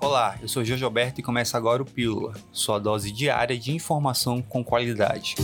Olá, 0.00 0.38
eu 0.40 0.46
sou 0.46 0.64
Jojo 0.64 0.84
Alberto 0.84 1.20
e 1.20 1.24
começa 1.24 1.56
agora 1.56 1.82
o 1.82 1.84
Pílula, 1.84 2.34
sua 2.52 2.78
dose 2.78 3.10
diária 3.10 3.58
de 3.58 3.72
informação 3.72 4.40
com 4.40 4.62
qualidade. 4.62 5.34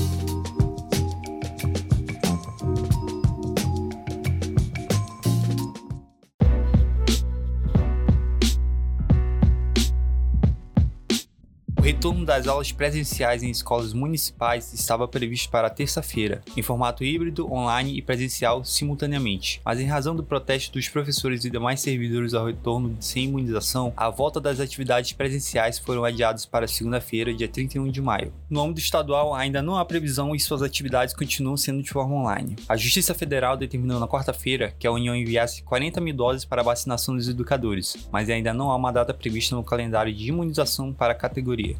Retorno 12.04 12.26
das 12.26 12.46
aulas 12.46 12.70
presenciais 12.70 13.42
em 13.42 13.48
escolas 13.48 13.94
municipais 13.94 14.74
estava 14.74 15.08
previsto 15.08 15.48
para 15.48 15.70
terça-feira, 15.70 16.42
em 16.54 16.60
formato 16.60 17.02
híbrido, 17.02 17.50
online 17.50 17.96
e 17.96 18.02
presencial 18.02 18.62
simultaneamente. 18.62 19.62
Mas 19.64 19.80
em 19.80 19.86
razão 19.86 20.14
do 20.14 20.22
protesto 20.22 20.74
dos 20.74 20.86
professores 20.86 21.46
e 21.46 21.50
demais 21.50 21.80
servidores 21.80 22.34
ao 22.34 22.44
retorno 22.44 22.94
sem 23.00 23.24
imunização, 23.24 23.90
a 23.96 24.10
volta 24.10 24.38
das 24.38 24.60
atividades 24.60 25.14
presenciais 25.14 25.78
foram 25.78 26.04
adiadas 26.04 26.44
para 26.44 26.68
segunda-feira, 26.68 27.32
dia 27.32 27.48
31 27.48 27.88
de 27.88 28.02
maio. 28.02 28.34
No 28.50 28.60
âmbito 28.60 28.80
estadual, 28.80 29.34
ainda 29.34 29.62
não 29.62 29.78
há 29.78 29.84
previsão 29.86 30.34
e 30.34 30.40
suas 30.40 30.60
atividades 30.60 31.14
continuam 31.14 31.56
sendo 31.56 31.82
de 31.82 31.88
forma 31.88 32.16
online. 32.16 32.54
A 32.68 32.76
Justiça 32.76 33.14
Federal 33.14 33.56
determinou 33.56 33.98
na 33.98 34.06
quarta-feira 34.06 34.74
que 34.78 34.86
a 34.86 34.92
União 34.92 35.16
enviasse 35.16 35.62
40 35.62 36.02
mil 36.02 36.14
doses 36.14 36.44
para 36.44 36.60
a 36.60 36.64
vacinação 36.64 37.16
dos 37.16 37.30
educadores, 37.30 37.96
mas 38.12 38.28
ainda 38.28 38.52
não 38.52 38.70
há 38.70 38.76
uma 38.76 38.92
data 38.92 39.14
prevista 39.14 39.56
no 39.56 39.64
calendário 39.64 40.12
de 40.12 40.28
imunização 40.28 40.92
para 40.92 41.14
a 41.14 41.16
categoria. 41.16 41.74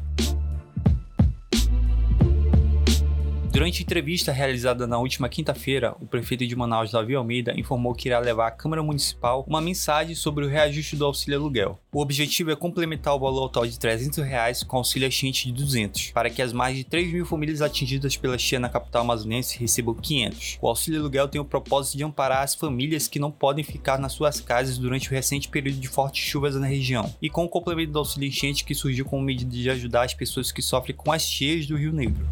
Durante 3.55 3.83
entrevista 3.83 4.33
realizada 4.33 4.85
na 4.85 4.99
última 4.99 5.29
quinta-feira, 5.29 5.95
o 6.01 6.05
prefeito 6.05 6.45
de 6.45 6.53
Manaus, 6.57 6.91
Davi 6.91 7.15
Almeida, 7.15 7.57
informou 7.57 7.95
que 7.95 8.09
irá 8.09 8.19
levar 8.19 8.47
à 8.47 8.51
Câmara 8.51 8.83
Municipal 8.83 9.45
uma 9.47 9.61
mensagem 9.61 10.13
sobre 10.13 10.43
o 10.43 10.49
reajuste 10.49 10.97
do 10.97 11.05
auxílio 11.05 11.39
aluguel. 11.39 11.79
O 11.89 12.01
objetivo 12.01 12.51
é 12.51 12.55
complementar 12.57 13.15
o 13.15 13.19
valor 13.19 13.47
total 13.47 13.65
de 13.65 13.79
300 13.79 14.25
reais 14.25 14.61
com 14.61 14.75
auxílio 14.75 15.07
ascendente 15.07 15.45
de 15.45 15.53
200, 15.53 16.11
para 16.11 16.29
que 16.29 16.41
as 16.41 16.51
mais 16.51 16.75
de 16.75 16.83
3 16.83 17.13
mil 17.13 17.25
famílias 17.25 17.61
atingidas 17.61 18.17
pela 18.17 18.37
cheia 18.37 18.59
na 18.59 18.67
capital 18.67 19.03
amazonense 19.03 19.57
recebam 19.57 19.95
500. 19.95 20.57
O 20.61 20.67
auxílio 20.67 20.99
aluguel 20.99 21.29
tem 21.29 21.39
o 21.39 21.45
propósito 21.45 21.97
de 21.97 22.03
amparar 22.03 22.43
as 22.43 22.55
famílias 22.55 23.07
que 23.07 23.19
não 23.19 23.31
podem 23.31 23.63
ficar 23.63 23.97
nas 23.97 24.11
suas 24.11 24.41
casas 24.41 24.77
durante 24.77 25.07
o 25.07 25.13
recente 25.13 25.47
período 25.47 25.79
de 25.79 25.87
fortes 25.87 26.25
chuvas 26.25 26.57
na 26.57 26.67
região, 26.67 27.09
e 27.21 27.29
com 27.29 27.45
o 27.45 27.49
complemento 27.49 27.93
do 27.93 27.99
auxílio 27.99 28.27
enchente 28.27 28.65
que 28.65 28.75
surgiu 28.75 29.05
como 29.05 29.23
medida 29.23 29.49
de 29.49 29.69
ajudar 29.69 30.03
as 30.03 30.13
pessoas 30.13 30.51
que 30.51 30.61
sofrem 30.61 30.93
com 30.93 31.09
as 31.09 31.21
cheias 31.21 31.65
do 31.65 31.77
Rio 31.77 31.93
Negro 31.93 32.27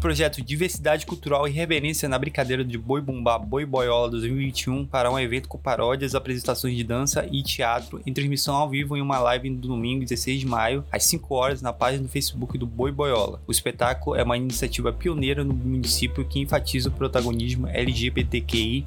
projeto 0.00 0.40
Diversidade 0.40 1.04
Cultural 1.04 1.46
e 1.46 1.50
Reverência 1.50 2.08
na 2.08 2.18
Brincadeira 2.18 2.64
de 2.64 2.78
Boi 2.78 3.02
Bumbá 3.02 3.38
Boi 3.38 3.66
Boiola 3.66 4.10
2021 4.10 4.86
para 4.86 5.10
um 5.10 5.18
evento 5.18 5.46
com 5.46 5.58
paródias, 5.58 6.14
apresentações 6.14 6.74
de 6.74 6.82
dança 6.82 7.28
e 7.30 7.42
teatro 7.42 8.00
em 8.06 8.12
transmissão 8.12 8.56
ao 8.56 8.68
vivo 8.68 8.96
em 8.96 9.02
uma 9.02 9.18
live 9.18 9.50
no 9.50 9.58
domingo 9.58 10.02
16 10.02 10.40
de 10.40 10.46
maio, 10.46 10.84
às 10.90 11.04
5 11.04 11.34
horas, 11.34 11.60
na 11.60 11.72
página 11.72 12.02
do 12.04 12.08
Facebook 12.08 12.56
do 12.56 12.66
Boi 12.66 12.90
Boiola. 12.90 13.42
O 13.46 13.52
espetáculo 13.52 14.16
é 14.16 14.22
uma 14.22 14.38
iniciativa 14.38 14.90
pioneira 14.90 15.44
no 15.44 15.52
município 15.52 16.24
que 16.24 16.40
enfatiza 16.40 16.88
o 16.88 16.92
protagonismo 16.92 17.68
LGBTQI+. 17.68 18.86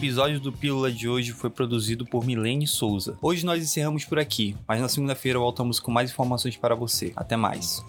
Episódio 0.00 0.40
do 0.40 0.50
Pílula 0.50 0.90
de 0.90 1.06
hoje 1.06 1.32
foi 1.32 1.50
produzido 1.50 2.06
por 2.06 2.24
Milene 2.24 2.66
Souza. 2.66 3.18
Hoje 3.20 3.44
nós 3.44 3.62
encerramos 3.62 4.02
por 4.02 4.18
aqui, 4.18 4.56
mas 4.66 4.80
na 4.80 4.88
segunda-feira 4.88 5.38
voltamos 5.38 5.78
com 5.78 5.90
mais 5.90 6.10
informações 6.10 6.56
para 6.56 6.74
você. 6.74 7.12
Até 7.14 7.36
mais. 7.36 7.84